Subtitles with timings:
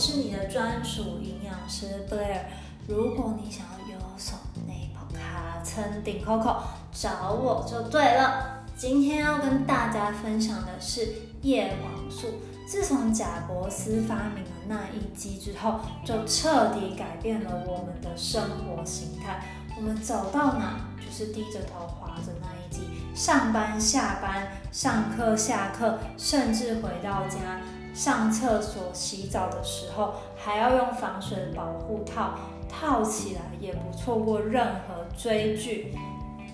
[0.00, 2.44] 是你的专属营养师 Blair。
[2.88, 6.56] 如果你想要有所内包卡称顶 Coco，
[6.90, 8.64] 找我就对了。
[8.74, 11.06] 今天要跟大家分享的是
[11.42, 12.28] 叶黄素。
[12.66, 19.44] 自从贾伯斯发明了那一机之后，就彻底改变了我们的生活形态。
[19.76, 27.60] 我们走到哪就是低着头滑着那一机，上班、下班、上课、下课，甚至回到家。
[27.94, 32.34] 上厕所、洗澡的时候，还要用防水保护套
[32.68, 35.94] 套起来，也不错过任何追剧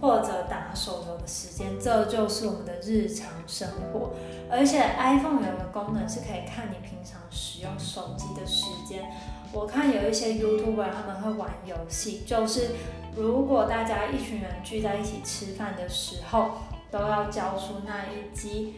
[0.00, 1.78] 或者打手游的时间。
[1.80, 4.12] 这就是我们的日常生活。
[4.50, 9.10] 而且 iPhone 有个功能是可以看你平常使用手机的时间。
[9.52, 12.70] 我看有一些 YouTuber 他们会玩游戏，就是
[13.16, 16.52] 如果大家一群人聚在一起吃饭的时候，
[16.90, 18.76] 都要交出那一机，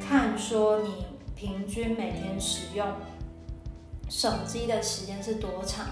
[0.00, 1.15] 看说你。
[1.36, 2.86] 平均每天使用
[4.08, 5.84] 手机的时间是多长？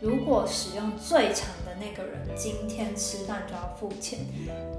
[0.00, 4.18] 如果使用最长的那个人，今天吃饭就要付钱。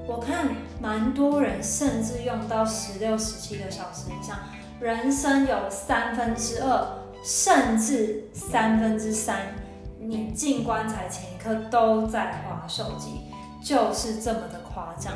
[0.06, 0.50] 我看
[0.82, 4.38] 蛮多人甚至用到十六、十七个小时以上，
[4.82, 9.56] 人生有三分之二，甚至三分之三，
[9.98, 13.22] 你进棺材前一刻都在划手机，
[13.64, 15.14] 就是这么的夸张。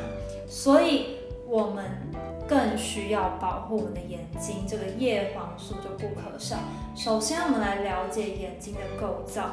[0.48, 1.15] 所以。
[1.48, 1.84] 我们
[2.48, 6.56] 更需要保护我们的眼睛，这个叶黄素就不可少。
[6.94, 9.52] 首先，我们来了解眼睛的构造。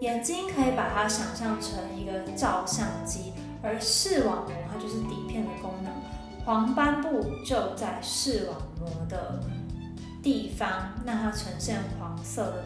[0.00, 5.92] 眼睛可以把它想象成一个照相机，而视网膜它就是底片的功能。
[6.44, 9.40] 黄斑部就在视网膜的
[10.22, 12.64] 地方，那它呈现黄色的，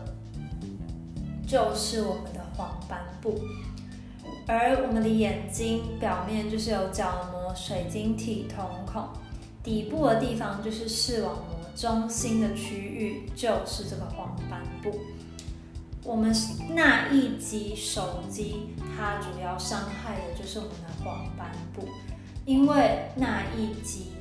[1.46, 3.38] 就是我们的黄斑部。
[4.48, 9.08] 而我们的眼睛表面就是有角膜、水晶体、瞳孔，
[9.62, 15.00] 底部的地方就是视网膜，中心的区域就是这个黄斑部。
[16.04, 16.34] 我们
[16.70, 21.88] 那一机手机，它主要伤害的就是我们的黄斑部，
[22.46, 24.12] 因为那一机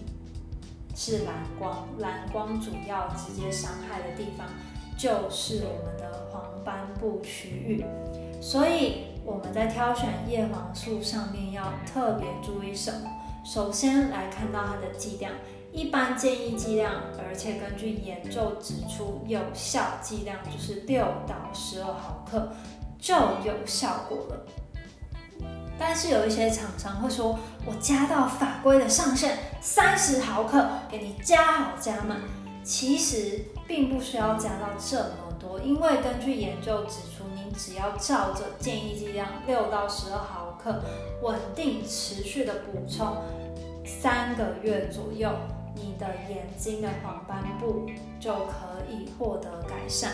[0.95, 4.47] 是蓝光，蓝光主要直接伤害的地方
[4.97, 7.85] 就是我们的黄斑部区域，
[8.41, 9.05] 所以。
[9.27, 13.11] 我们在挑选叶黄素上面要特别注意什么？
[13.47, 15.31] 首先来看到它的剂量，
[15.71, 22.51] 一般建议剂量，而且根据研究指出，有效剂量就是六到十二毫克
[22.99, 23.15] 就
[23.45, 24.45] 有效果了。
[25.79, 32.19] 但是有一些厂商会说，我加到法规的上限三十毫克，给你加好加满。
[32.65, 37.16] 其实并不需要加到这么多，因为根据研究指出。
[37.57, 40.83] 只要照着建议剂量六到十二毫克，
[41.21, 43.17] 稳定持续的补充
[43.83, 45.31] 三个月左右，
[45.75, 50.11] 你的眼睛的黄斑部就可以获得改善。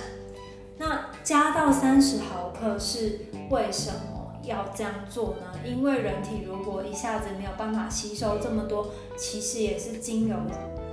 [0.78, 5.59] 那加到三十毫克是为什么要这样做呢？
[5.66, 8.88] 因为人体如果一下子没有办法吸收这么多，
[9.18, 10.36] 其实也是经由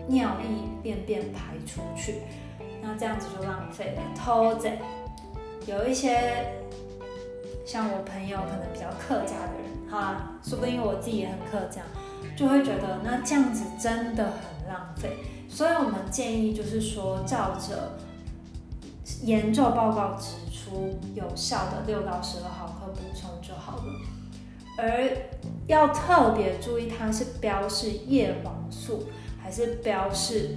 [0.08, 0.48] 尿液
[0.82, 2.22] 便便排出去，
[2.82, 4.02] 那这样子就浪费了。
[4.14, 4.78] 偷贼。
[5.70, 6.52] 有一些
[7.64, 11.82] 像我朋友可能比较客家的人，哈，说不定我自己也很客家，
[12.36, 15.18] 就会觉得那这样子真的很浪费。
[15.48, 17.96] 所以我们建议就是说，照着
[19.22, 23.84] 研究报告指出有效的六到十二毫克补充就好了。
[24.76, 25.08] 而
[25.68, 29.06] 要特别注意，它是标示叶黄素
[29.40, 30.56] 还是标示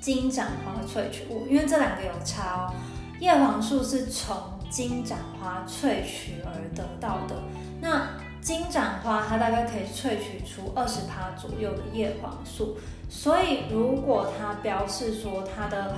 [0.00, 2.74] 金盏花萃取物，因为这两个有差哦。
[3.20, 4.36] 叶黄素是从
[4.68, 7.36] 金盏花萃取而得到的。
[7.80, 8.08] 那
[8.40, 15.94] 金盏花它大概可以萃取出二十帕左右的叶黄素，所以如果它标示说它的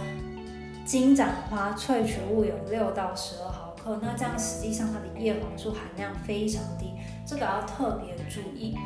[0.85, 6.93] 金盏花萃取物有六到十二毫克，那这样实际上它的叶黄素含量非常低，
[7.25, 8.77] 这个要特别注意。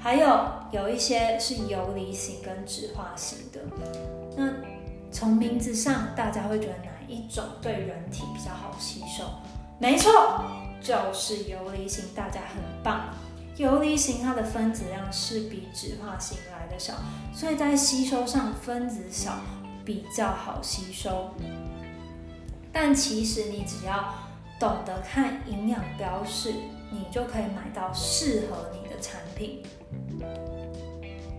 [0.00, 3.60] 还有有一些是游离型跟酯化型的，
[4.36, 4.52] 那
[5.12, 6.95] 从名字上大家会觉得哪？
[7.08, 9.24] 一种对人体比较好吸收，
[9.78, 10.10] 没错，
[10.80, 13.14] 就是游离型，大家很棒。
[13.56, 16.94] 游离型它的分子量是比酯化型来的小，
[17.32, 19.38] 所以在吸收上分子小
[19.84, 21.30] 比较好吸收。
[22.72, 24.12] 但其实你只要
[24.60, 26.52] 懂得看营养标示，
[26.90, 29.62] 你就可以买到适合你的产品。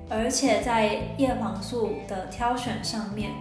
[0.09, 3.31] 而且在叶黄素的挑选上面。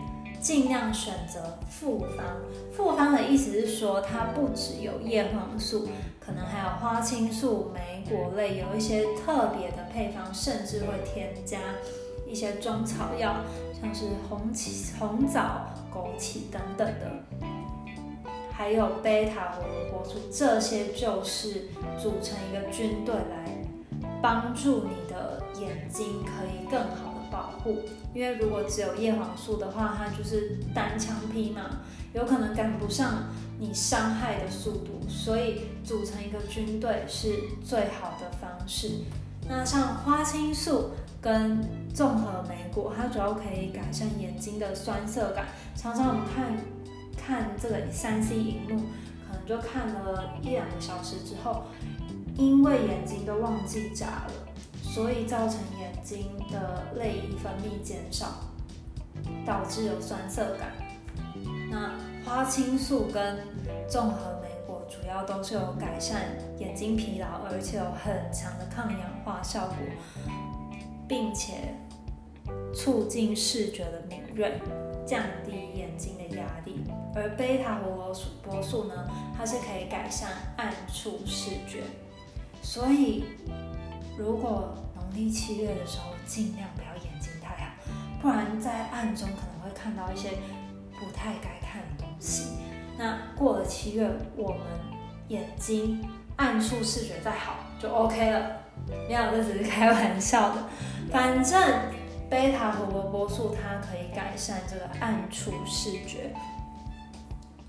[0.47, 2.25] 尽量选择复方，
[2.71, 5.89] 复方的意思是说，它不只有叶黄素，
[6.21, 11.59] 可能还有花青素、莓果类，有一些特别的配方，甚至会添加
[12.29, 13.39] 一些中草药，
[13.83, 14.53] 像是红、
[15.01, 17.11] 红枣、枸杞等等的，
[18.53, 21.71] 还有贝塔胡萝卜素，这些就是
[22.01, 23.53] 组成一个军队来
[24.23, 27.81] 帮助你的眼睛可以更好保护。
[28.15, 31.63] 因为如果只有叶黄素的话，它就是单枪匹马，
[32.13, 33.25] 有可能赶不上
[33.59, 37.35] 你伤害的速度，所以组成一个军队是
[37.65, 38.91] 最好的方式。
[39.49, 40.91] 那像花青素
[41.21, 41.63] 跟
[41.95, 45.47] 综合莓果，它主要可以改善眼睛的酸涩感。
[45.77, 46.57] 常常我们看
[47.17, 48.83] 看这个三 C 荧幕，
[49.29, 51.65] 可能就看了一两个小时之后，
[52.37, 54.33] 因为眼睛都忘记眨了，
[54.83, 58.29] 所以造成眼睛的泪液分泌减少，
[59.45, 60.73] 导致有酸涩感。
[61.69, 63.39] 那花青素跟
[63.89, 69.77] 综合莓果主要都是有改善眼睛疲劳，而且有很强的抗氧化效果，
[71.09, 71.75] 并且
[72.73, 74.61] 促进视觉的敏锐，
[75.05, 76.85] 降低眼睛的压力。
[77.17, 78.15] 而贝塔胡萝
[78.45, 78.95] 卜素呢，
[79.37, 81.83] 它是可以改善暗处视觉。
[82.63, 83.25] 所以，
[84.17, 84.73] 如果
[85.17, 87.73] 历七月的时候，尽量不要眼睛太好，
[88.21, 90.31] 不然在暗中可能会看到一些
[91.01, 92.51] 不太该看的东西。
[92.99, 94.61] 那过了七月，我们
[95.29, 98.61] 眼睛暗处视觉再好就 OK 了。
[99.09, 100.65] 没有，这只是开玩笑的。
[101.11, 101.81] 反正
[102.29, 106.35] 贝塔胡萝卜素它可以改善这个暗处视觉，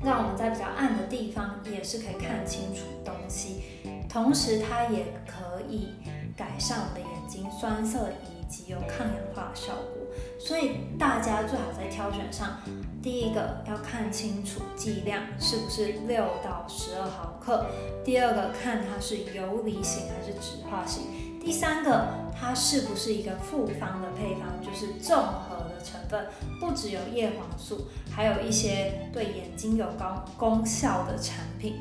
[0.04, 3.64] 让我们在比较暗的地方也是可以看清楚东西。
[4.10, 5.94] 同时，它也可以
[6.36, 10.08] 改善我们的眼睛酸涩以及有抗氧化效果。
[10.40, 12.58] 所以大家最好在挑选上，
[13.04, 17.66] 第一个要看清楚剂量是不是六到十二毫克，
[18.04, 21.04] 第二个看它是游离型还是酯化型，
[21.40, 26.26] 第三个它是不是一个复方的配方，就是综合的成分，
[26.60, 31.76] 不只有叶黄素，还有一些对眼睛有高功效的产品。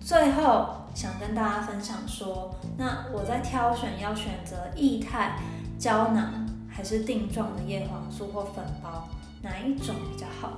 [0.00, 5.36] 最后想跟大家分享说，那我在挑选要选择液态。
[5.78, 9.08] 胶囊还是定状的叶黄素或粉包，
[9.42, 10.52] 哪一种比较好？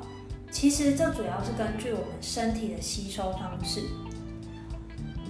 [0.51, 3.81] 其实这主要是根据我们身体的吸收方式。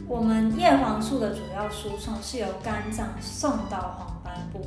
[0.09, 4.67] 我们叶黄素的主要输送是由肝脏送到黄斑部，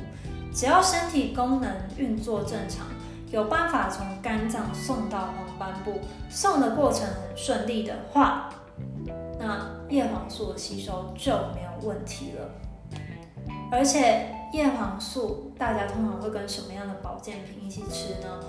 [0.54, 2.86] 只要身体功能运作正常，
[3.30, 6.00] 有办法从肝脏送到黄斑部，
[6.30, 8.48] 送的过程很顺利的话，
[9.38, 12.50] 那叶黄素的吸收就没有问题了。
[13.70, 18.40] 而且叶黄素，大家通常会跟什么样的保健品一起吃呢？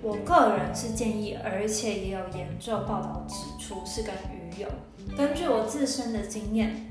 [0.00, 4.68] 我个人是建议，而且也有研究报道指出是跟鱼油。
[5.16, 6.86] 根据我自身的经验，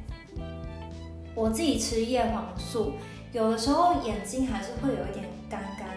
[1.34, 2.94] 我自己吃叶黄素，
[3.32, 5.88] 有的时候眼睛还是会有一点干干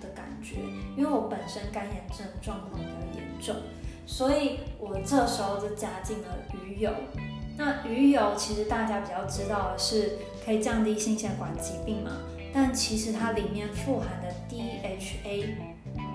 [0.00, 0.60] 的感觉，
[0.96, 3.56] 因为我本身干眼症状况比较严重，
[4.06, 6.90] 所以我这时候就加进了鱼油。
[7.56, 12.10] 那鱼油其实大家比较知道的是可以降低心血管疾病嘛，
[12.52, 15.54] 但其实它里面富含的 DHA，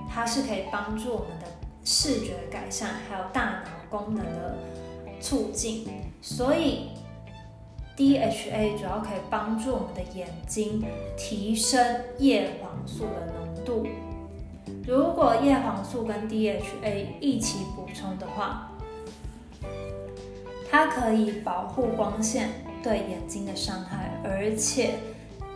[0.09, 1.47] 它是可以帮助我们的
[1.85, 4.57] 视觉改善，还有大脑功能的
[5.21, 5.87] 促进。
[6.21, 6.89] 所以
[7.95, 10.83] DHA 主要可以帮助我们的眼睛
[11.17, 13.87] 提升叶黄素的浓度。
[14.87, 18.71] 如果叶黄素跟 DHA 一起补充的话，
[20.69, 24.99] 它可以保护光线对眼睛的伤害，而且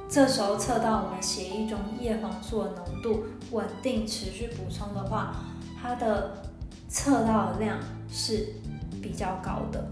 [0.09, 5.35] 这时候测到我们血液中叶黄素的浓度稳定持续补充的话，
[5.81, 6.43] 它的
[6.87, 7.79] 测到的量
[8.09, 8.55] 是
[9.01, 9.89] 比较高的。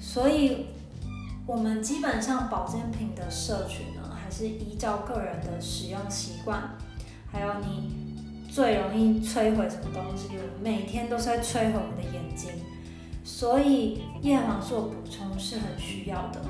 [0.00, 0.66] 所以，
[1.46, 6.76] 我们基本上保健品的摄取呢，还是依照个人的使用习惯，
[7.30, 8.07] 还有你
[8.48, 12.50] 最容易摧毁什么东西，我每天都是在摧毁我们的眼睛。
[13.22, 16.40] 所以叶黄素补充是很需要的。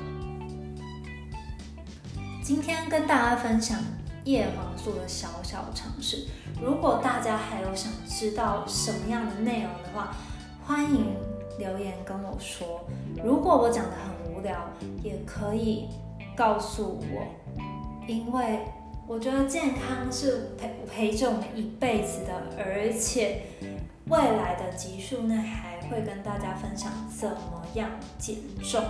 [2.41, 3.77] 今天跟大家分享
[4.23, 6.25] 叶黄素的小小常识。
[6.59, 10.15] 如果大家还有想知道什么样的内容的话，
[10.65, 11.13] 欢迎
[11.59, 12.87] 留言跟我说。
[13.23, 14.57] 如果我讲得很无聊，
[15.03, 15.89] 也可以
[16.35, 17.61] 告诉我，
[18.07, 18.59] 因为
[19.09, 23.41] 我觉得健康是陪陪着我们一辈子的，而且
[24.05, 25.79] 未来的集数内还。
[25.89, 27.89] 会跟大家分享怎么样
[28.19, 28.83] 减重，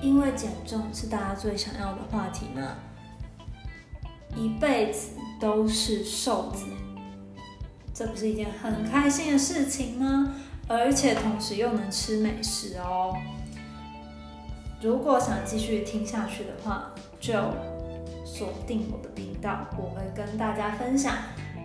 [0.00, 2.76] 因为减重是大家最想要的话题嘛。
[4.36, 5.08] 一辈子
[5.40, 6.66] 都是瘦子，
[7.92, 10.36] 这不是一件很开心的事情吗？
[10.68, 13.16] 而且同时又能吃美食哦。
[14.80, 17.32] 如果想继续听下去的话，就
[18.32, 21.14] 锁定我的频道，我会跟大家分享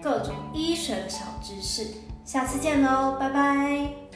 [0.03, 1.95] 各种医学的小知识。
[2.25, 4.06] 下次见喽，拜拜。